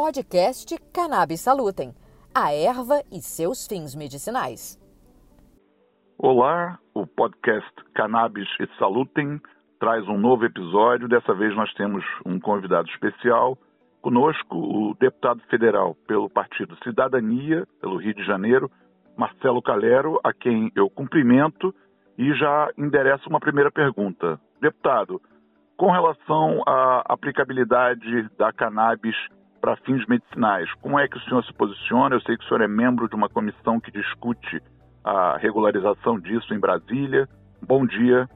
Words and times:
podcast 0.00 0.78
Cannabis 0.94 1.40
Salutem, 1.40 1.92
a 2.32 2.52
erva 2.52 3.02
e 3.10 3.20
seus 3.20 3.66
fins 3.66 3.96
medicinais. 3.96 4.78
Olá, 6.16 6.78
o 6.94 7.04
podcast 7.04 7.68
Cannabis 7.96 8.46
e 8.60 8.68
Salutem 8.78 9.40
traz 9.80 10.06
um 10.06 10.16
novo 10.16 10.44
episódio. 10.44 11.08
Dessa 11.08 11.34
vez 11.34 11.52
nós 11.56 11.74
temos 11.74 12.04
um 12.24 12.38
convidado 12.38 12.88
especial. 12.90 13.58
Conosco, 14.00 14.56
o 14.56 14.94
deputado 15.00 15.42
federal 15.50 15.96
pelo 16.06 16.30
Partido 16.30 16.78
Cidadania, 16.84 17.66
pelo 17.80 17.96
Rio 17.96 18.14
de 18.14 18.24
Janeiro, 18.24 18.70
Marcelo 19.16 19.60
Calero, 19.60 20.20
a 20.22 20.32
quem 20.32 20.70
eu 20.76 20.88
cumprimento 20.88 21.74
e 22.16 22.32
já 22.34 22.70
endereço 22.78 23.28
uma 23.28 23.40
primeira 23.40 23.72
pergunta. 23.72 24.40
Deputado, 24.60 25.20
com 25.76 25.90
relação 25.90 26.62
à 26.68 27.02
aplicabilidade 27.12 28.28
da 28.38 28.52
cannabis 28.52 29.16
para 29.60 29.76
fins 29.76 30.06
medicinais, 30.06 30.72
como 30.80 30.98
é 30.98 31.08
que 31.08 31.16
o 31.16 31.20
senhor 31.22 31.44
se 31.44 31.52
posiciona? 31.52 32.14
Eu 32.14 32.20
sei 32.20 32.36
que 32.36 32.44
o 32.44 32.48
senhor 32.48 32.62
é 32.62 32.68
membro 32.68 33.08
de 33.08 33.14
uma 33.14 33.28
comissão 33.28 33.80
que 33.80 33.90
discute 33.90 34.62
a 35.04 35.36
regularização 35.36 36.18
disso 36.18 36.54
em 36.54 36.58
Brasília. 36.58 37.28
Bom 37.62 37.86
dia. 37.86 38.28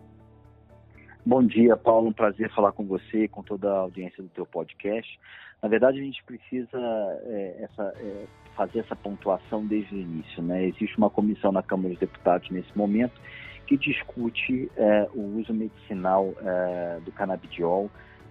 Bom 1.24 1.42
dia, 1.42 1.76
Paulo. 1.76 2.08
Um 2.08 2.12
prazer 2.12 2.50
falar 2.50 2.72
com 2.72 2.84
você 2.84 3.28
com 3.28 3.42
toda 3.42 3.70
a 3.70 3.78
audiência 3.78 4.22
do 4.22 4.28
teu 4.28 4.44
podcast. 4.44 5.18
Na 5.62 5.68
verdade, 5.68 6.00
a 6.00 6.02
gente 6.02 6.22
precisa 6.24 6.78
é, 7.26 7.64
essa, 7.64 7.82
é, 7.96 8.26
fazer 8.56 8.80
essa 8.80 8.96
pontuação 8.96 9.64
desde 9.64 9.94
o 9.94 9.98
início. 9.98 10.42
Né? 10.42 10.66
Existe 10.66 10.98
uma 10.98 11.08
comissão 11.08 11.52
na 11.52 11.62
Câmara 11.62 11.90
dos 11.90 11.98
Deputados 11.98 12.50
nesse 12.50 12.76
momento 12.76 13.20
que 13.66 13.76
discute 13.76 14.70
é, 14.76 15.08
o 15.14 15.38
uso 15.38 15.54
medicinal 15.54 16.34
é, 16.42 17.00
do 17.04 17.12
canabidiol 17.12 17.88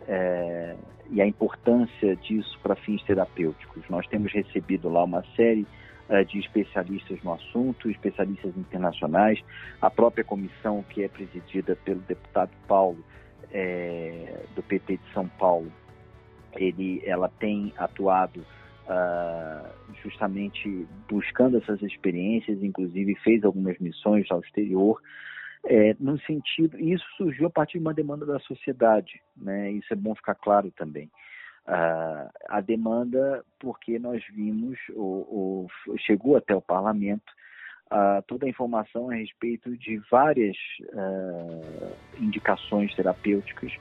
é, 0.07 0.75
e 1.09 1.21
a 1.21 1.25
importância 1.25 2.15
disso 2.15 2.57
para 2.63 2.75
fins 2.75 3.03
terapêuticos. 3.03 3.83
Nós 3.89 4.07
temos 4.07 4.31
recebido 4.31 4.89
lá 4.89 5.03
uma 5.03 5.23
série 5.35 5.65
é, 6.09 6.23
de 6.23 6.39
especialistas 6.39 7.21
no 7.23 7.33
assunto, 7.33 7.89
especialistas 7.89 8.55
internacionais, 8.57 9.39
a 9.81 9.89
própria 9.89 10.23
comissão 10.23 10.83
que 10.89 11.03
é 11.03 11.07
presidida 11.07 11.75
pelo 11.83 11.99
deputado 12.01 12.51
Paulo, 12.67 13.03
é, 13.53 14.43
do 14.55 14.63
PT 14.63 14.97
de 14.97 15.13
São 15.13 15.27
Paulo, 15.27 15.71
ele, 16.55 17.01
ela 17.05 17.29
tem 17.39 17.73
atuado 17.77 18.45
uh, 18.87 19.69
justamente 20.01 20.87
buscando 21.09 21.57
essas 21.57 21.81
experiências, 21.81 22.61
inclusive 22.61 23.15
fez 23.23 23.43
algumas 23.43 23.77
missões 23.79 24.29
ao 24.31 24.39
exterior, 24.41 25.01
é, 25.65 25.95
no 25.99 26.19
sentido, 26.21 26.79
isso 26.79 27.05
surgiu 27.17 27.47
a 27.47 27.49
partir 27.49 27.77
de 27.77 27.83
uma 27.83 27.93
demanda 27.93 28.25
da 28.25 28.39
sociedade, 28.39 29.21
né? 29.37 29.71
Isso 29.71 29.93
é 29.93 29.95
bom 29.95 30.15
ficar 30.15 30.35
claro 30.35 30.71
também. 30.71 31.09
Uh, 31.67 32.29
a 32.49 32.59
demanda, 32.59 33.45
porque 33.59 33.99
nós 33.99 34.23
vimos, 34.33 34.79
o, 34.95 35.67
chegou 35.99 36.35
até 36.35 36.55
o 36.55 36.61
parlamento 36.61 37.31
uh, 37.91 38.23
toda 38.27 38.47
a 38.47 38.49
informação 38.49 39.11
a 39.11 39.15
respeito 39.15 39.77
de 39.77 40.01
várias 40.09 40.57
uh, 40.93 41.95
indicações 42.19 42.93
terapêuticas 42.95 43.71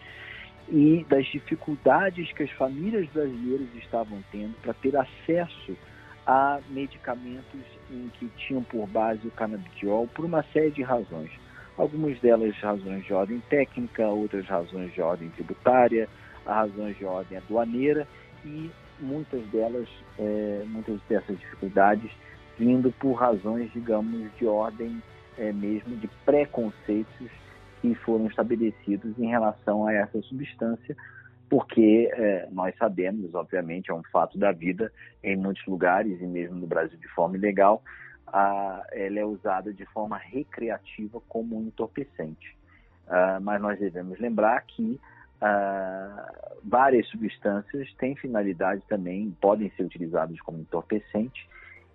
e 0.68 1.04
das 1.08 1.26
dificuldades 1.26 2.30
que 2.32 2.42
as 2.42 2.50
famílias 2.52 3.08
brasileiras 3.08 3.74
estavam 3.76 4.22
tendo 4.30 4.54
para 4.60 4.74
ter 4.74 4.94
acesso 4.96 5.76
a 6.26 6.60
medicamentos 6.68 7.60
em 7.90 8.08
que 8.10 8.28
tinham 8.36 8.62
por 8.62 8.86
base 8.86 9.26
o 9.26 9.30
canabidiol 9.30 10.06
por 10.08 10.24
uma 10.24 10.42
série 10.52 10.70
de 10.70 10.82
razões. 10.82 11.30
Algumas 11.80 12.20
delas 12.20 12.54
razões 12.58 13.06
de 13.06 13.14
ordem 13.14 13.40
técnica, 13.48 14.06
outras 14.06 14.44
razões 14.44 14.92
de 14.92 15.00
ordem 15.00 15.30
tributária, 15.30 16.06
razões 16.44 16.94
de 16.98 17.06
ordem 17.06 17.38
aduaneira 17.38 18.06
e 18.44 18.70
muitas 19.00 19.42
delas, 19.46 19.88
é, 20.18 20.62
muitas 20.66 21.00
dessas 21.08 21.38
dificuldades 21.38 22.10
vindo 22.58 22.92
por 23.00 23.14
razões, 23.14 23.72
digamos, 23.72 24.30
de 24.36 24.46
ordem 24.46 25.02
é, 25.38 25.50
mesmo 25.54 25.96
de 25.96 26.06
preconceitos 26.26 27.30
que 27.80 27.94
foram 27.94 28.26
estabelecidos 28.26 29.18
em 29.18 29.28
relação 29.28 29.86
a 29.86 29.94
essa 29.94 30.20
substância, 30.20 30.94
porque 31.48 32.10
é, 32.12 32.46
nós 32.52 32.76
sabemos, 32.76 33.34
obviamente, 33.34 33.90
é 33.90 33.94
um 33.94 34.02
fato 34.12 34.36
da 34.36 34.52
vida 34.52 34.92
em 35.24 35.34
muitos 35.34 35.66
lugares 35.66 36.20
e 36.20 36.26
mesmo 36.26 36.56
no 36.56 36.66
Brasil 36.66 36.98
de 36.98 37.08
forma 37.08 37.38
ilegal, 37.38 37.82
a, 38.32 38.84
ela 38.92 39.18
é 39.18 39.24
usada 39.24 39.72
de 39.72 39.84
forma 39.86 40.16
recreativa 40.16 41.20
como 41.28 41.58
um 41.58 41.66
entorpecente. 41.66 42.56
Uh, 43.06 43.40
mas 43.42 43.60
nós 43.60 43.78
devemos 43.78 44.18
lembrar 44.20 44.62
que 44.62 45.00
uh, 45.42 46.58
várias 46.62 47.08
substâncias 47.08 47.92
têm 47.94 48.14
finalidade 48.14 48.82
também, 48.88 49.36
podem 49.40 49.70
ser 49.70 49.82
utilizadas 49.82 50.40
como 50.40 50.60
entorpecente, 50.60 51.48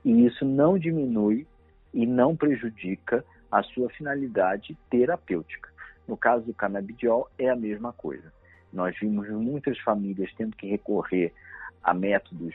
e 0.04 0.26
isso 0.26 0.44
não 0.44 0.78
diminui 0.78 1.48
e 1.94 2.06
não 2.06 2.36
prejudica 2.36 3.24
a 3.52 3.64
sua 3.64 3.90
finalidade 3.90 4.78
terapêutica. 4.90 5.70
No 6.08 6.18
caso 6.18 6.46
do 6.46 6.54
canabidiol, 6.54 7.30
é 7.40 7.50
a 7.50 7.56
mesma 7.56 7.94
coisa. 7.94 8.32
Nós 8.72 8.96
vimos 9.00 9.30
muitas 9.30 9.80
famílias 9.80 10.32
tendo 10.38 10.56
que 10.56 10.68
recorrer 10.68 11.34
a 11.82 11.94
métodos, 11.94 12.54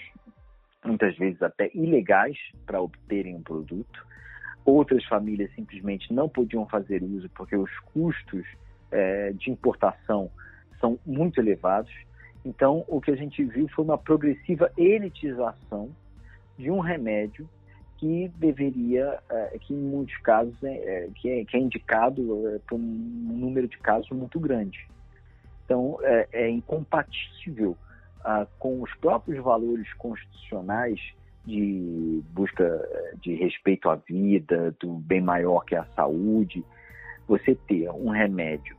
muitas 0.85 1.17
vezes 1.17 1.43
até 1.43 1.71
ilegais, 1.75 2.37
para 2.67 2.81
obterem 2.81 3.37
um 3.37 3.43
produto. 3.43 4.07
Outras 4.65 5.05
famílias 5.05 5.53
simplesmente 5.55 6.13
não 6.13 6.29
podiam 6.29 6.67
fazer 6.67 7.03
uso 7.03 7.29
porque 7.31 7.57
os 7.57 7.71
custos 7.93 8.47
é, 8.91 9.33
de 9.33 9.51
importação 9.51 10.31
são 10.81 10.99
muito 11.05 11.41
elevados. 11.41 11.93
Então, 12.45 12.85
o 12.89 13.01
que 13.01 13.11
a 13.11 13.17
gente 13.17 13.45
viu 13.45 13.69
foi 13.69 13.85
uma 13.85 13.99
progressiva 13.99 14.71
elitização 14.77 15.91
de 16.59 16.71
um 16.71 16.81
remédio 16.81 17.49
que 17.99 18.31
deveria, 18.37 19.19
é, 19.29 19.59
que 19.61 19.75
em 19.75 19.77
muitos 19.77 20.17
casos 20.19 20.55
é, 20.63 20.73
é, 20.73 21.09
que, 21.15 21.29
é, 21.29 21.45
que 21.45 21.57
é 21.57 21.61
indicado 21.61 22.49
é, 22.49 22.59
por 22.67 22.77
um 22.77 22.79
número 22.81 23.69
de 23.69 23.77
casos 23.79 24.09
muito 24.11 24.41
grande. 24.41 24.89
Então, 25.65 25.99
é, 26.03 26.29
é 26.33 26.49
incompatível 26.49 27.77
ah, 28.25 28.47
com 28.59 28.83
os 28.83 28.93
próprios 28.97 29.43
valores 29.43 29.93
constitucionais 29.95 31.01
de 31.45 32.23
busca 32.31 32.89
de 33.21 33.35
respeito 33.35 33.89
à 33.89 33.97
vida, 33.97 34.75
do 34.79 34.95
bem 34.95 35.21
maior 35.21 35.65
que 35.65 35.75
é 35.75 35.79
a 35.79 35.87
saúde, 35.97 36.65
você 37.27 37.55
ter 37.55 37.91
um 37.91 38.11
remédio 38.11 38.77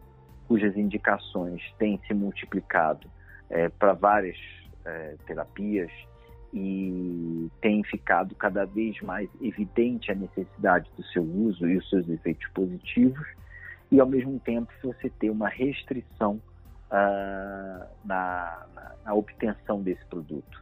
cujas 0.47 0.75
indicações 0.75 1.61
têm 1.79 1.99
se 2.05 2.13
multiplicado 2.13 3.09
para 3.79 3.93
várias 3.93 4.37
terapias 5.25 5.89
e 6.53 7.49
tem 7.61 7.83
ficado 7.83 8.35
cada 8.35 8.65
vez 8.65 8.99
mais 9.01 9.29
evidente 9.41 10.11
a 10.11 10.15
necessidade 10.15 10.89
do 10.97 11.03
seu 11.05 11.23
uso 11.23 11.67
e 11.67 11.77
os 11.77 11.89
seus 11.89 12.07
efeitos 12.09 12.47
positivos, 12.53 13.25
e 13.89 13.99
ao 13.99 14.07
mesmo 14.07 14.39
tempo 14.39 14.71
você 14.83 15.09
ter 15.09 15.29
uma 15.29 15.47
restrição 15.47 16.41
uh, 16.91 17.87
na, 18.05 18.65
na, 19.05 19.13
obtenção 19.13 19.81
desse 19.81 20.05
produto. 20.05 20.61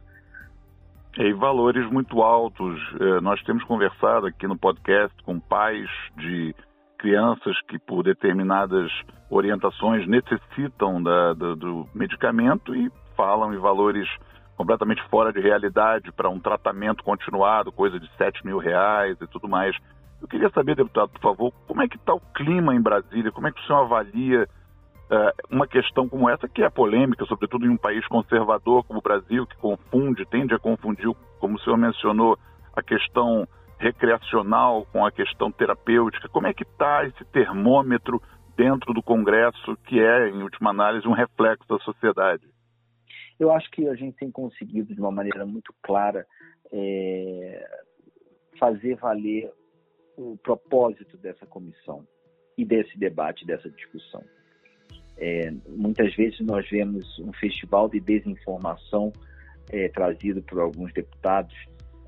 E 1.18 1.32
valores 1.32 1.90
muito 1.90 2.22
altos. 2.22 2.80
Eh, 3.00 3.20
nós 3.20 3.42
temos 3.42 3.64
conversado 3.64 4.26
aqui 4.26 4.46
no 4.46 4.56
podcast 4.56 5.12
com 5.24 5.40
pais 5.40 5.90
de 6.16 6.54
crianças 6.98 7.60
que, 7.62 7.78
por 7.80 8.04
determinadas 8.04 8.90
orientações, 9.28 10.06
necessitam 10.06 11.02
da, 11.02 11.34
da, 11.34 11.54
do 11.54 11.88
medicamento 11.94 12.74
e 12.74 12.90
falam 13.16 13.52
em 13.52 13.58
valores 13.58 14.08
completamente 14.56 15.02
fora 15.08 15.32
de 15.32 15.40
realidade 15.40 16.12
para 16.12 16.28
um 16.28 16.38
tratamento 16.38 17.02
continuado, 17.02 17.72
coisa 17.72 17.98
de 17.98 18.08
7 18.16 18.46
mil 18.46 18.58
reais 18.58 19.16
e 19.20 19.26
tudo 19.26 19.48
mais. 19.48 19.76
Eu 20.22 20.28
queria 20.28 20.50
saber, 20.50 20.76
deputado, 20.76 21.08
por 21.08 21.20
favor, 21.20 21.52
como 21.66 21.82
é 21.82 21.88
que 21.88 21.96
está 21.96 22.14
o 22.14 22.20
clima 22.34 22.74
em 22.74 22.80
Brasília? 22.80 23.32
Como 23.32 23.48
é 23.48 23.52
que 23.52 23.60
o 23.60 23.64
senhor 23.64 23.80
avalia 23.80 24.46
uma 25.50 25.66
questão 25.66 26.08
como 26.08 26.28
essa, 26.28 26.48
que 26.48 26.62
é 26.62 26.70
polêmica, 26.70 27.24
sobretudo 27.26 27.66
em 27.66 27.70
um 27.70 27.76
país 27.76 28.06
conservador 28.06 28.84
como 28.84 29.00
o 29.00 29.02
Brasil, 29.02 29.46
que 29.46 29.56
confunde, 29.56 30.24
tende 30.26 30.54
a 30.54 30.58
confundir, 30.58 31.10
como 31.38 31.56
o 31.56 31.60
senhor 31.60 31.76
mencionou, 31.76 32.38
a 32.72 32.82
questão 32.82 33.46
recreacional 33.78 34.86
com 34.92 35.04
a 35.04 35.10
questão 35.10 35.50
terapêutica. 35.50 36.28
Como 36.28 36.46
é 36.46 36.54
que 36.54 36.62
está 36.62 37.04
esse 37.06 37.24
termômetro 37.32 38.22
dentro 38.56 38.92
do 38.92 39.02
Congresso, 39.02 39.76
que 39.86 39.98
é, 39.98 40.28
em 40.28 40.42
última 40.42 40.70
análise, 40.70 41.08
um 41.08 41.12
reflexo 41.12 41.66
da 41.68 41.78
sociedade? 41.78 42.46
Eu 43.38 43.50
acho 43.50 43.70
que 43.70 43.88
a 43.88 43.94
gente 43.94 44.16
tem 44.16 44.30
conseguido, 44.30 44.94
de 44.94 45.00
uma 45.00 45.10
maneira 45.10 45.46
muito 45.46 45.74
clara, 45.82 46.26
é, 46.70 47.66
fazer 48.58 48.96
valer 48.96 49.50
o 50.16 50.36
propósito 50.36 51.16
dessa 51.16 51.46
comissão 51.46 52.06
e 52.58 52.64
desse 52.64 52.98
debate, 52.98 53.46
dessa 53.46 53.70
discussão. 53.70 54.22
É, 55.20 55.52
muitas 55.68 56.14
vezes 56.16 56.40
nós 56.40 56.66
vemos 56.70 57.18
um 57.18 57.30
festival 57.34 57.90
de 57.90 58.00
desinformação 58.00 59.12
é, 59.70 59.86
trazido 59.88 60.42
por 60.42 60.58
alguns 60.58 60.92
deputados, 60.94 61.54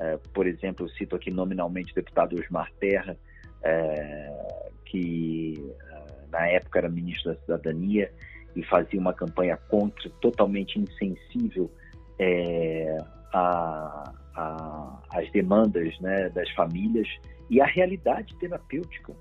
é, 0.00 0.18
por 0.32 0.46
exemplo, 0.46 0.86
eu 0.86 0.90
cito 0.90 1.14
aqui 1.14 1.30
nominalmente 1.30 1.92
o 1.92 1.94
deputado 1.94 2.34
Osmar 2.40 2.72
Terra, 2.80 3.14
é, 3.62 4.66
que 4.86 5.54
é, 5.90 6.02
na 6.30 6.46
época 6.48 6.78
era 6.78 6.88
ministro 6.88 7.34
da 7.34 7.40
Cidadania, 7.40 8.10
e 8.56 8.62
fazia 8.64 8.98
uma 8.98 9.12
campanha 9.12 9.56
contra, 9.68 10.08
totalmente 10.20 10.78
insensível 10.78 11.70
é, 12.18 12.96
a, 13.32 14.12
a, 14.34 15.02
as 15.14 15.30
demandas 15.32 15.98
né, 16.00 16.30
das 16.30 16.50
famílias 16.50 17.08
e 17.50 17.60
a 17.60 17.66
realidade 17.66 18.34
terapêutica. 18.36 19.14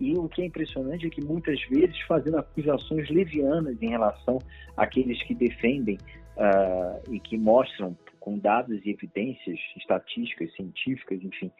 E 0.00 0.16
o 0.16 0.28
que 0.28 0.42
é 0.42 0.46
impressionante 0.46 1.06
é 1.06 1.10
que 1.10 1.24
muitas 1.24 1.60
vezes 1.64 2.00
fazendo 2.02 2.38
acusações 2.38 3.08
levianas 3.10 3.80
em 3.82 3.90
relação 3.90 4.38
àqueles 4.76 5.20
que 5.24 5.34
defendem 5.34 5.98
uh, 6.36 7.12
e 7.12 7.18
que 7.18 7.36
mostram 7.36 7.96
com 8.20 8.38
dados 8.38 8.84
e 8.84 8.90
evidências 8.90 9.58
estatísticas, 9.76 10.54
científicas, 10.54 11.22
enfim, 11.22 11.50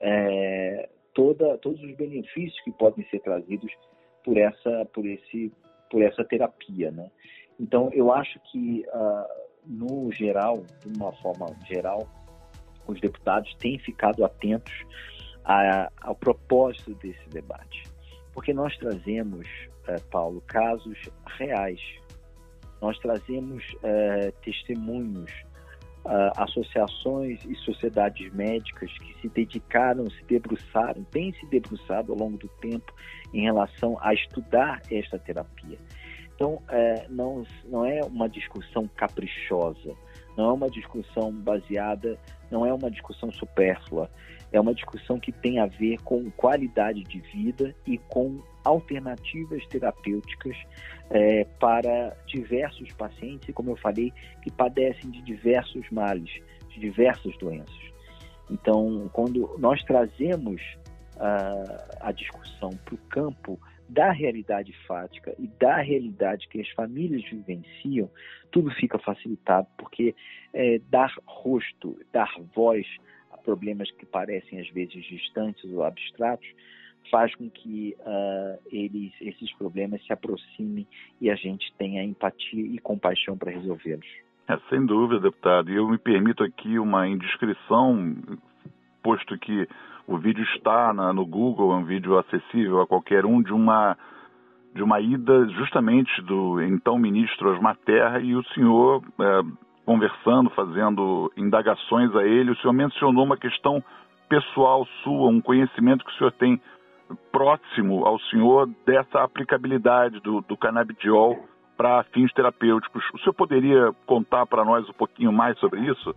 é, 0.00 0.88
toda, 1.12 1.56
todos 1.58 1.82
os 1.82 1.96
benefícios 1.96 2.60
que 2.62 2.72
podem 2.72 3.06
ser 3.10 3.20
trazidos 3.20 3.70
por 4.24 4.36
essa, 4.36 4.84
por 4.92 5.06
esse, 5.06 5.52
por 5.90 6.02
essa 6.02 6.24
terapia, 6.24 6.90
né? 6.90 7.10
Então, 7.60 7.90
eu 7.92 8.12
acho 8.12 8.40
que, 8.50 8.84
uh, 8.88 9.44
no 9.66 10.10
geral, 10.10 10.64
de 10.84 10.98
uma 10.98 11.12
forma 11.12 11.46
geral, 11.66 12.08
os 12.86 13.00
deputados 13.00 13.54
têm 13.56 13.78
ficado 13.78 14.24
atentos 14.24 14.74
a, 15.44 15.90
ao 16.00 16.14
propósito 16.14 16.94
desse 16.94 17.28
debate. 17.28 17.84
Porque 18.32 18.52
nós 18.52 18.76
trazemos, 18.78 19.46
uh, 19.88 20.00
Paulo, 20.10 20.42
casos 20.46 20.98
reais. 21.38 21.80
Nós 22.80 22.98
trazemos 22.98 23.62
uh, 23.74 24.32
testemunhos, 24.42 25.30
associações 26.36 27.42
e 27.46 27.54
sociedades 27.54 28.30
médicas 28.34 28.92
que 28.98 29.22
se 29.22 29.28
dedicaram, 29.30 30.04
se 30.10 30.22
debruçaram, 30.24 31.02
têm 31.04 31.32
se 31.32 31.46
debruçado 31.46 32.12
ao 32.12 32.18
longo 32.18 32.36
do 32.36 32.48
tempo 32.60 32.92
em 33.32 33.40
relação 33.40 33.96
a 34.02 34.12
estudar 34.12 34.82
esta 34.90 35.18
terapia. 35.18 35.78
Então, 36.34 36.62
não, 37.08 37.42
não 37.64 37.86
é 37.86 38.00
uma 38.04 38.28
discussão 38.28 38.86
caprichosa, 38.86 39.96
não 40.36 40.50
é 40.50 40.52
uma 40.52 40.70
discussão 40.70 41.32
baseada, 41.32 42.18
não 42.50 42.66
é 42.66 42.72
uma 42.72 42.90
discussão 42.90 43.30
supérflua, 43.32 44.10
é 44.52 44.60
uma 44.60 44.74
discussão 44.74 45.18
que 45.18 45.32
tem 45.32 45.58
a 45.58 45.66
ver 45.66 45.98
com 46.02 46.30
qualidade 46.32 47.02
de 47.04 47.20
vida 47.20 47.74
e 47.86 47.98
com 47.98 48.40
alternativas 48.64 49.66
terapêuticas 49.66 50.56
é, 51.10 51.44
para 51.58 52.16
diversos 52.26 52.92
pacientes, 52.92 53.52
como 53.54 53.70
eu 53.70 53.76
falei, 53.76 54.12
que 54.42 54.50
padecem 54.50 55.10
de 55.10 55.22
diversos 55.22 55.88
males, 55.90 56.30
de 56.70 56.80
diversas 56.80 57.36
doenças. 57.38 57.94
Então, 58.50 59.10
quando 59.12 59.54
nós 59.58 59.82
trazemos 59.84 60.60
uh, 61.16 61.96
a 62.00 62.12
discussão 62.12 62.70
para 62.84 62.94
o 62.94 62.98
campo 63.08 63.58
da 63.94 64.10
realidade 64.10 64.72
fática 64.86 65.34
e 65.38 65.46
da 65.46 65.76
realidade 65.76 66.48
que 66.48 66.60
as 66.60 66.68
famílias 66.70 67.22
vivenciam, 67.30 68.10
tudo 68.50 68.70
fica 68.72 68.98
facilitado, 68.98 69.68
porque 69.78 70.14
é, 70.52 70.80
dar 70.90 71.14
rosto, 71.24 71.96
dar 72.12 72.30
voz 72.54 72.84
a 73.32 73.38
problemas 73.38 73.90
que 73.92 74.04
parecem 74.04 74.60
às 74.60 74.68
vezes 74.70 75.04
distantes 75.04 75.64
ou 75.72 75.84
abstratos, 75.84 76.48
faz 77.10 77.34
com 77.36 77.48
que 77.48 77.94
uh, 78.00 78.58
eles, 78.72 79.12
esses 79.20 79.52
problemas 79.56 80.04
se 80.04 80.12
aproximem 80.12 80.86
e 81.20 81.30
a 81.30 81.34
gente 81.34 81.72
tenha 81.78 82.02
empatia 82.02 82.66
e 82.66 82.78
compaixão 82.78 83.36
para 83.36 83.52
resolvê-los. 83.52 84.06
É, 84.48 84.58
sem 84.68 84.84
dúvida, 84.84 85.20
deputado. 85.20 85.70
E 85.70 85.76
eu 85.76 85.88
me 85.88 85.98
permito 85.98 86.42
aqui 86.42 86.78
uma 86.78 87.06
indiscrição, 87.06 88.16
posto 89.04 89.38
que 89.38 89.68
o 90.06 90.16
vídeo 90.16 90.42
está 90.56 90.92
na, 90.94 91.12
no 91.12 91.26
Google, 91.26 91.72
é 91.72 91.76
um 91.76 91.84
vídeo 91.84 92.18
acessível 92.18 92.80
a 92.80 92.86
qualquer 92.86 93.26
um 93.26 93.42
de 93.42 93.52
uma 93.52 93.96
de 94.74 94.82
uma 94.82 95.00
ida 95.00 95.46
justamente 95.50 96.20
do 96.22 96.60
então 96.60 96.98
ministro 96.98 97.52
Osmar 97.52 97.76
Terra 97.84 98.18
e 98.18 98.34
o 98.34 98.42
senhor 98.46 99.04
é, 99.20 99.40
conversando, 99.86 100.50
fazendo 100.50 101.30
indagações 101.36 102.12
a 102.16 102.24
ele. 102.24 102.50
O 102.50 102.56
senhor 102.56 102.72
mencionou 102.72 103.24
uma 103.24 103.36
questão 103.36 103.80
pessoal 104.28 104.84
sua, 105.04 105.28
um 105.28 105.40
conhecimento 105.40 106.04
que 106.04 106.10
o 106.10 106.14
senhor 106.16 106.32
tem 106.32 106.60
próximo 107.30 108.04
ao 108.04 108.18
senhor 108.18 108.68
dessa 108.84 109.22
aplicabilidade 109.22 110.18
do, 110.20 110.40
do 110.40 110.56
canabidiol 110.56 111.38
para 111.76 112.02
fins 112.04 112.32
terapêuticos. 112.32 113.04
O 113.12 113.18
senhor 113.18 113.34
poderia 113.34 113.92
contar 114.06 114.44
para 114.46 114.64
nós 114.64 114.88
um 114.88 114.92
pouquinho 114.94 115.32
mais 115.32 115.56
sobre 115.58 115.80
isso? 115.82 116.14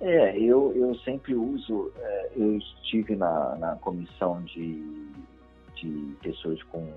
É, 0.00 0.38
eu, 0.38 0.72
eu 0.74 0.94
sempre 1.00 1.34
uso, 1.34 1.92
é, 1.98 2.30
eu 2.34 2.56
estive 2.56 3.14
na, 3.16 3.56
na 3.56 3.76
comissão 3.76 4.42
de, 4.44 4.82
de 5.74 6.16
pessoas 6.22 6.62
com 6.64 6.90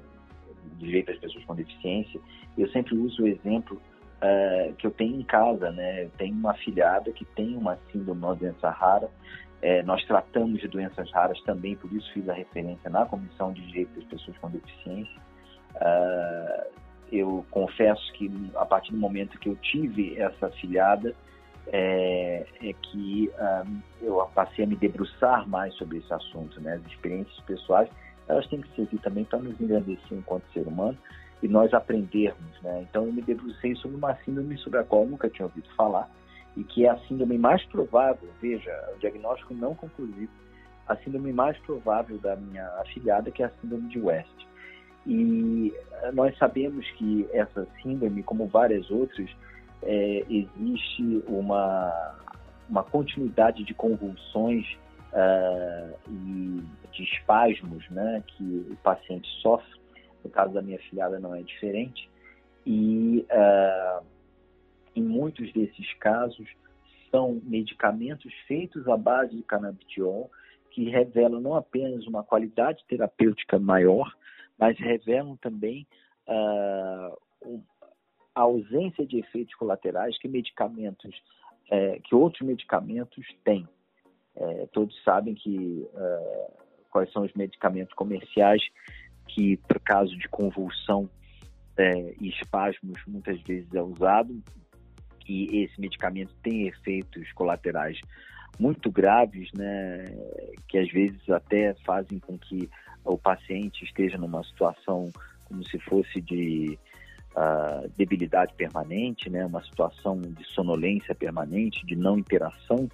direito 0.77 1.11
às 1.11 1.19
pessoas 1.19 1.43
com 1.45 1.53
deficiência, 1.53 2.19
eu 2.57 2.69
sempre 2.69 2.95
uso 2.95 3.23
o 3.23 3.27
exemplo 3.27 3.81
é, 4.21 4.73
que 4.77 4.87
eu 4.87 4.91
tenho 4.91 5.19
em 5.19 5.23
casa, 5.23 5.69
né? 5.71 6.05
Eu 6.05 6.09
tenho 6.11 6.33
uma 6.33 6.53
filhada 6.53 7.11
que 7.11 7.25
tem 7.25 7.57
uma 7.57 7.77
síndrome, 7.91 8.21
uma 8.21 8.35
doença 8.35 8.69
rara. 8.69 9.09
É, 9.61 9.83
nós 9.83 10.03
tratamos 10.05 10.61
de 10.61 10.67
doenças 10.67 11.11
raras 11.11 11.41
também, 11.41 11.75
por 11.75 11.91
isso 11.91 12.11
fiz 12.13 12.27
a 12.29 12.33
referência 12.33 12.89
na 12.89 13.05
comissão 13.05 13.51
de 13.51 13.65
direito 13.67 13.99
das 13.99 14.05
pessoas 14.05 14.37
com 14.37 14.49
deficiência. 14.49 15.21
É, 15.75 16.67
eu 17.11 17.45
confesso 17.51 18.11
que 18.13 18.31
a 18.55 18.65
partir 18.65 18.91
do 18.91 18.97
momento 18.97 19.37
que 19.37 19.49
eu 19.49 19.55
tive 19.57 20.17
essa 20.17 20.49
filhada, 20.51 21.13
é, 21.67 22.45
é 22.61 22.73
que 22.73 23.31
um, 23.65 23.81
eu 24.01 24.29
passei 24.33 24.65
a 24.65 24.67
me 24.67 24.75
debruçar 24.75 25.47
mais 25.47 25.73
sobre 25.75 25.97
esse 25.97 26.13
assunto, 26.13 26.59
né? 26.61 26.73
As 26.73 26.91
experiências 26.91 27.39
pessoais, 27.41 27.89
elas 28.27 28.47
têm 28.47 28.61
que 28.61 28.75
servir 28.75 28.99
também 28.99 29.23
para 29.23 29.39
nos 29.39 29.59
engrandecer 29.59 30.17
enquanto 30.17 30.43
ser 30.53 30.67
humano 30.67 30.97
e 31.41 31.47
nós 31.47 31.73
aprendermos, 31.73 32.61
né? 32.61 32.85
Então 32.89 33.05
eu 33.05 33.13
me 33.13 33.21
debrucei 33.21 33.75
sobre 33.75 33.97
uma 33.97 34.15
síndrome 34.23 34.57
sobre 34.57 34.79
a 34.79 34.83
qual 34.83 35.03
eu 35.03 35.09
nunca 35.09 35.29
tinha 35.29 35.45
ouvido 35.45 35.67
falar 35.75 36.09
e 36.55 36.63
que 36.63 36.85
é 36.85 36.89
a 36.89 36.97
síndrome 36.99 37.37
mais 37.37 37.63
provável, 37.65 38.29
veja, 38.41 38.71
o 38.95 38.99
diagnóstico 38.99 39.53
não 39.53 39.73
conclusivo, 39.73 40.31
a 40.87 40.95
síndrome 40.97 41.33
mais 41.33 41.57
provável 41.59 42.17
da 42.19 42.35
minha 42.35 42.67
afilhada, 42.79 43.31
que 43.31 43.41
é 43.41 43.47
a 43.47 43.51
síndrome 43.61 43.89
de 43.89 43.99
West. 43.99 44.29
E 45.05 45.73
eh, 45.91 46.11
nós 46.11 46.37
sabemos 46.37 46.89
que 46.91 47.27
essa 47.33 47.67
síndrome, 47.81 48.23
como 48.23 48.47
várias 48.47 48.89
outras, 48.91 49.29
é, 49.85 50.25
existe 50.29 51.23
uma, 51.27 52.15
uma 52.69 52.83
continuidade 52.83 53.63
de 53.63 53.73
convulsões 53.73 54.65
uh, 55.13 55.99
e 56.09 56.63
de 56.91 57.03
espasmos 57.03 57.89
né, 57.89 58.23
que 58.27 58.67
o 58.71 58.75
paciente 58.77 59.27
sofre. 59.41 59.81
No 60.23 60.29
caso 60.29 60.53
da 60.53 60.61
minha 60.61 60.79
filhada 60.79 61.19
não 61.19 61.35
é 61.35 61.41
diferente. 61.41 62.09
E 62.65 63.25
uh, 63.29 64.05
em 64.95 65.03
muitos 65.03 65.51
desses 65.53 65.93
casos 65.95 66.47
são 67.11 67.41
medicamentos 67.43 68.33
feitos 68.47 68.87
à 68.87 68.97
base 68.97 69.35
de 69.35 69.43
canabidiol 69.43 70.31
que 70.71 70.89
revelam 70.89 71.39
não 71.39 71.55
apenas 71.55 72.07
uma 72.07 72.23
qualidade 72.23 72.83
terapêutica 72.87 73.59
maior, 73.59 74.11
mas 74.57 74.77
revelam 74.79 75.37
também 75.37 75.85
uh, 76.27 77.61
a 78.35 78.41
ausência 78.41 79.05
de 79.05 79.19
efeitos 79.19 79.53
colaterais 79.55 80.17
que 80.17 80.27
medicamentos, 80.27 81.15
é, 81.69 81.99
que 81.99 82.15
outros 82.15 82.45
medicamentos 82.45 83.25
têm. 83.43 83.67
É, 84.35 84.67
todos 84.71 84.95
sabem 85.03 85.35
que 85.35 85.87
é, 85.95 86.51
quais 86.89 87.11
são 87.11 87.23
os 87.23 87.33
medicamentos 87.33 87.93
comerciais 87.93 88.61
que, 89.27 89.57
por 89.57 89.79
caso 89.79 90.17
de 90.17 90.27
convulsão 90.27 91.09
é, 91.77 92.15
e 92.19 92.29
espasmos, 92.29 92.99
muitas 93.07 93.39
vezes 93.41 93.73
é 93.73 93.81
usado, 93.81 94.41
e 95.27 95.63
esse 95.63 95.79
medicamento 95.79 96.33
tem 96.43 96.67
efeitos 96.67 97.31
colaterais 97.33 97.99
muito 98.59 98.91
graves, 98.91 99.49
né, 99.53 100.05
que 100.67 100.77
às 100.77 100.91
vezes 100.91 101.27
até 101.29 101.73
fazem 101.85 102.19
com 102.19 102.37
que 102.37 102.69
o 103.03 103.17
paciente 103.17 103.83
esteja 103.83 104.17
numa 104.17 104.43
situação 104.43 105.09
como 105.45 105.63
se 105.63 105.79
fosse 105.79 106.21
de 106.21 106.77
debilidade 107.97 108.53
permanente, 108.53 109.29
né, 109.29 109.45
uma 109.45 109.63
situação 109.63 110.21
de 110.21 110.43
sonolência 110.45 111.15
permanente, 111.15 111.85
de 111.85 111.95
não 111.95 112.17
interação, 112.17 112.89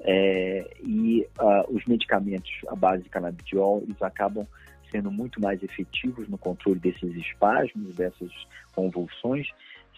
é, 0.00 0.70
e 0.80 1.26
uh, 1.40 1.74
os 1.74 1.84
medicamentos 1.86 2.50
à 2.68 2.76
base 2.76 3.02
de 3.02 3.08
canabidiol, 3.08 3.82
eles 3.82 4.00
acabam 4.00 4.46
sendo 4.90 5.10
muito 5.10 5.40
mais 5.40 5.62
efetivos 5.62 6.28
no 6.28 6.38
controle 6.38 6.78
desses 6.78 7.14
espasmos, 7.16 7.96
dessas 7.96 8.30
convulsões, 8.74 9.48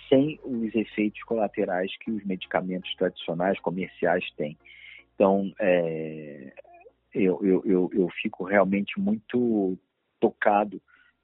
sem 0.08 0.40
os 0.42 0.74
efeitos 0.74 1.22
colaterais 1.22 1.96
que 1.98 2.10
os 2.10 2.24
medicamentos 2.24 2.92
tradicionais, 2.96 3.60
comerciais 3.60 4.24
têm. 4.36 4.56
Então, 5.14 5.52
é, 5.60 6.52
eu, 7.14 7.38
eu, 7.42 7.62
eu, 7.64 7.90
eu 7.92 8.08
fico 8.20 8.44
realmente 8.44 8.98
muito 8.98 9.78
tocado 10.18 10.80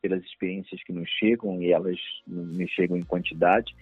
pelas 0.07 0.23
experiências 0.23 0.81
que 0.85 0.93
nos 0.93 1.09
chegam 1.11 1.61
e 1.61 1.73
elas 1.73 1.99
nos 2.27 2.71
chegam 2.71 2.97
em 2.97 3.03
quantidade 3.03 3.75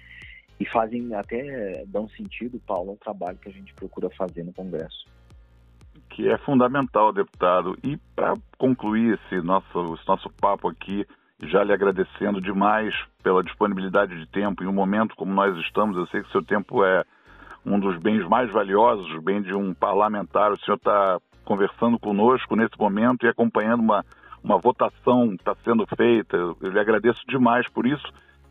e 0.58 0.64
fazem 0.64 1.14
até 1.14 1.84
dão 1.86 2.08
sentido, 2.08 2.58
Paulo, 2.66 2.92
ao 2.92 2.96
trabalho 2.96 3.36
que 3.36 3.48
a 3.50 3.52
gente 3.52 3.74
procura 3.74 4.08
fazer 4.10 4.42
no 4.42 4.52
Congresso. 4.52 5.06
Que 6.08 6.30
é 6.30 6.38
fundamental, 6.38 7.12
deputado. 7.12 7.76
E 7.84 7.98
para 8.16 8.34
concluir 8.56 9.18
esse 9.18 9.44
nosso, 9.44 9.94
esse 9.94 10.08
nosso 10.08 10.30
papo 10.40 10.68
aqui, 10.68 11.04
já 11.42 11.62
lhe 11.62 11.72
agradecendo 11.72 12.40
demais 12.40 12.94
pela 13.22 13.42
disponibilidade 13.42 14.18
de 14.18 14.26
tempo 14.30 14.62
em 14.62 14.66
um 14.66 14.72
momento 14.72 15.14
como 15.16 15.34
nós 15.34 15.54
estamos, 15.58 15.96
eu 15.96 16.06
sei 16.06 16.22
que 16.22 16.30
seu 16.30 16.42
tempo 16.42 16.84
é 16.84 17.04
um 17.66 17.78
dos 17.78 17.98
bens 17.98 18.26
mais 18.28 18.50
valiosos, 18.50 19.22
bem 19.22 19.42
de 19.42 19.52
um 19.52 19.74
parlamentar. 19.74 20.52
O 20.52 20.58
senhor 20.60 20.76
está 20.76 21.18
conversando 21.44 21.98
conosco 21.98 22.56
nesse 22.56 22.78
momento 22.78 23.26
e 23.26 23.28
acompanhando 23.28 23.80
uma, 23.80 24.04
uma 24.44 24.58
votação 24.58 25.32
está 25.32 25.56
sendo 25.64 25.86
feita. 25.96 26.36
Eu 26.36 26.56
lhe 26.60 26.78
agradeço 26.78 27.22
demais 27.26 27.66
por 27.68 27.86
isso. 27.86 28.06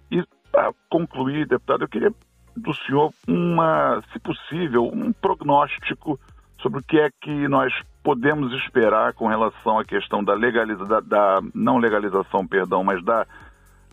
E 0.09 0.23
para 0.51 0.73
concluir, 0.89 1.47
deputado, 1.47 1.83
eu 1.83 1.88
queria 1.88 2.12
do 2.57 2.73
senhor 2.73 3.12
uma, 3.27 4.01
se 4.12 4.19
possível, 4.19 4.85
um 4.85 5.13
prognóstico 5.13 6.19
sobre 6.59 6.79
o 6.79 6.83
que 6.83 7.00
é 7.00 7.09
que 7.21 7.47
nós 7.47 7.73
podemos 8.03 8.53
esperar 8.53 9.13
com 9.13 9.27
relação 9.27 9.79
à 9.79 9.85
questão 9.85 10.23
da 10.23 10.33
legalização, 10.33 11.01
da, 11.03 11.39
não 11.53 11.77
legalização, 11.77 12.45
perdão, 12.45 12.83
mas 12.83 13.03
da 13.03 13.25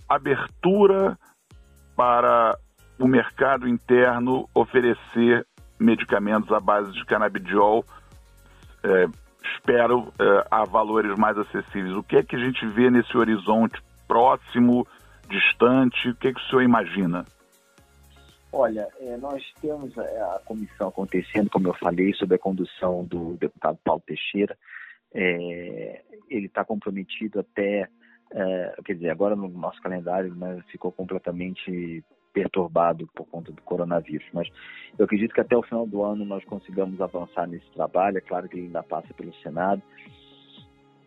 abertura 0.08 1.18
para 1.96 2.58
o 2.98 3.06
mercado 3.06 3.68
interno 3.68 4.48
oferecer 4.54 5.46
medicamentos 5.78 6.52
à 6.52 6.60
base 6.60 6.92
de 6.92 7.04
canabidiol, 7.04 7.84
é, 8.82 9.06
espero, 9.42 10.12
é, 10.18 10.46
a 10.50 10.64
valores 10.64 11.16
mais 11.18 11.36
acessíveis. 11.38 11.94
O 11.94 12.02
que 12.02 12.16
é 12.16 12.22
que 12.22 12.36
a 12.36 12.38
gente 12.38 12.66
vê 12.68 12.90
nesse 12.90 13.16
horizonte 13.16 13.80
próximo, 14.06 14.86
distante? 15.28 16.10
O 16.10 16.16
que 16.16 16.28
é 16.28 16.32
que 16.32 16.40
o 16.40 16.44
senhor 16.44 16.62
imagina? 16.62 17.24
Olha, 18.52 18.88
é, 19.00 19.16
nós 19.16 19.42
temos 19.60 19.96
a 19.96 20.40
comissão 20.44 20.88
acontecendo, 20.88 21.48
como 21.48 21.68
eu 21.68 21.74
falei, 21.74 22.12
sob 22.14 22.34
a 22.34 22.38
condução 22.38 23.04
do 23.04 23.36
deputado 23.36 23.78
Paulo 23.84 24.02
Teixeira. 24.04 24.56
É, 25.14 26.02
ele 26.28 26.46
está 26.46 26.64
comprometido 26.64 27.40
até, 27.40 27.88
é, 28.32 28.74
quer 28.84 28.94
dizer, 28.94 29.10
agora 29.10 29.36
no 29.36 29.48
nosso 29.48 29.80
calendário 29.80 30.34
né, 30.34 30.62
ficou 30.70 30.90
completamente 30.90 32.04
perturbado 32.32 33.08
por 33.14 33.26
conta 33.26 33.52
do 33.52 33.62
coronavírus. 33.62 34.26
Mas 34.32 34.48
eu 34.98 35.04
acredito 35.04 35.34
que 35.34 35.40
até 35.40 35.56
o 35.56 35.62
final 35.62 35.86
do 35.86 36.02
ano 36.02 36.24
nós 36.24 36.44
consigamos 36.44 37.00
avançar 37.00 37.46
nesse 37.46 37.68
trabalho. 37.72 38.18
É 38.18 38.20
claro 38.20 38.48
que 38.48 38.56
ele 38.56 38.66
ainda 38.66 38.82
passa 38.82 39.12
pelo 39.14 39.34
Senado. 39.36 39.82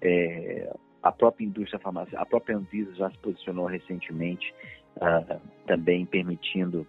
É, 0.01 0.73
a 1.01 1.11
própria 1.11 1.45
indústria 1.45 1.79
farmacêutica, 1.79 2.21
a 2.21 2.25
própria 2.25 2.57
Anvisa 2.57 2.95
já 2.95 3.11
se 3.11 3.17
posicionou 3.17 3.65
recentemente, 3.65 4.53
uh, 4.97 5.39
também 5.67 6.05
permitindo 6.05 6.87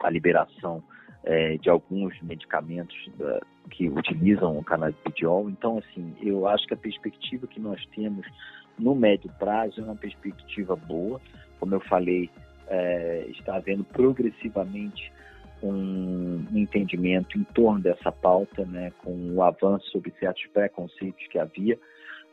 a 0.00 0.10
liberação 0.10 0.82
é, 1.24 1.56
de 1.56 1.70
alguns 1.70 2.20
medicamentos 2.22 2.96
uh, 3.20 3.44
que 3.70 3.88
utilizam 3.88 4.58
o 4.58 4.64
canabidiol. 4.64 5.48
Então, 5.48 5.78
assim, 5.78 6.14
eu 6.20 6.48
acho 6.48 6.66
que 6.66 6.74
a 6.74 6.76
perspectiva 6.76 7.46
que 7.46 7.60
nós 7.60 7.84
temos 7.94 8.26
no 8.78 8.94
médio 8.94 9.30
prazo 9.38 9.80
é 9.80 9.84
uma 9.84 9.96
perspectiva 9.96 10.74
boa. 10.74 11.20
Como 11.60 11.74
eu 11.74 11.80
falei, 11.80 12.30
é, 12.68 13.26
está 13.28 13.56
havendo 13.56 13.84
progressivamente 13.84 15.12
um 15.62 16.46
entendimento 16.52 17.36
em 17.36 17.44
torno 17.44 17.80
dessa 17.80 18.12
pauta, 18.12 18.64
né, 18.64 18.92
com 19.02 19.34
o 19.34 19.42
avanço 19.42 19.90
sobre 19.90 20.12
certos 20.20 20.46
preconceitos 20.52 21.26
que 21.28 21.38
havia. 21.38 21.78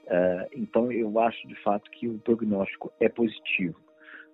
É, 0.08 0.50
então, 0.54 0.92
eu 0.92 1.20
acho 1.20 1.48
de 1.48 1.56
fato 1.63 1.89
que 1.89 2.08
o 2.08 2.20
prognóstico 2.20 2.92
é 3.00 3.10
positivo. 3.10 3.80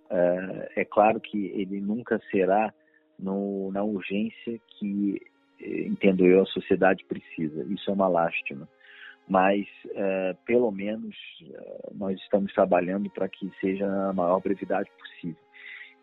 É, 0.09 0.81
é 0.81 0.85
claro 0.85 1.21
que 1.21 1.47
ele 1.55 1.79
nunca 1.79 2.21
será 2.29 2.73
no, 3.17 3.71
na 3.71 3.83
urgência 3.83 4.59
que, 4.67 5.21
eh, 5.61 5.83
entendo 5.87 6.25
eu, 6.25 6.41
a 6.41 6.45
sociedade 6.47 7.05
precisa. 7.05 7.63
Isso 7.69 7.89
é 7.89 7.93
uma 7.93 8.07
lástima. 8.07 8.67
Mas, 9.29 9.65
uh, 9.85 10.35
pelo 10.45 10.71
menos, 10.71 11.15
uh, 11.43 11.93
nós 11.95 12.19
estamos 12.19 12.51
trabalhando 12.53 13.09
para 13.11 13.29
que 13.29 13.49
seja 13.61 13.85
a 13.85 14.11
maior 14.11 14.41
brevidade 14.41 14.89
possível. 14.99 15.41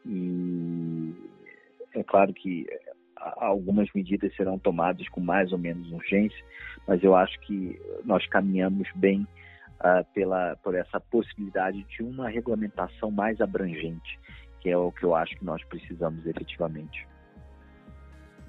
E 0.09 1.15
é 1.95 2.03
claro 2.03 2.33
que 2.33 2.67
algumas 3.17 3.89
medidas 3.95 4.35
serão 4.35 4.59
tomadas 4.59 5.09
com 5.11 5.21
mais 5.21 5.53
ou 5.53 5.59
menos 5.59 5.91
urgência, 5.93 6.43
mas 6.87 7.03
eu 7.03 7.15
acho 7.15 7.39
que 7.41 7.81
nós 8.05 8.27
caminhamos 8.27 8.89
bem 8.95 9.27
uh, 9.81 10.05
pela, 10.15 10.57
por 10.63 10.75
essa 10.75 10.99
possibilidade 10.99 11.85
de 11.85 12.03
uma 12.03 12.29
regulamentação 12.29 13.11
mais 13.11 13.41
abrangente 13.41 14.19
que 14.61 14.71
é 14.71 14.77
o 14.77 14.93
que 14.93 15.05
eu 15.05 15.15
acho 15.15 15.37
que 15.37 15.45
nós 15.45 15.63
precisamos 15.65 16.27
efetivamente. 16.27 17.07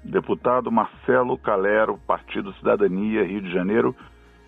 Deputado 0.04 0.70
Marcelo 0.70 1.36
Calero, 1.38 1.98
Partido 2.06 2.52
Cidadania, 2.54 3.24
Rio 3.24 3.42
de 3.42 3.52
Janeiro. 3.52 3.94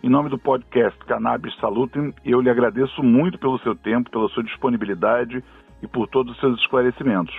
Em 0.02 0.08
nome 0.08 0.28
do 0.28 0.38
podcast 0.38 0.98
Cannabis 1.04 1.54
Salutem, 1.60 2.12
eu 2.24 2.40
lhe 2.40 2.50
agradeço 2.50 3.02
muito 3.02 3.38
pelo 3.38 3.58
seu 3.60 3.74
tempo, 3.74 4.10
pela 4.10 4.28
sua 4.30 4.42
disponibilidade 4.42 5.44
e 5.82 5.86
por 5.86 6.08
todos 6.08 6.32
os 6.32 6.40
seus 6.40 6.58
esclarecimentos. 6.60 7.34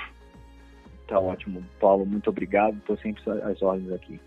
Tá 1.08 1.20
ótimo, 1.20 1.64
Paulo. 1.80 2.06
Muito 2.06 2.30
obrigado. 2.30 2.78
Estou 2.78 2.98
sempre 2.98 3.24
às 3.44 3.62
ordens 3.62 3.92
aqui. 3.92 4.20